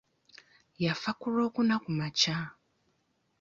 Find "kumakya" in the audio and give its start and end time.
1.83-2.37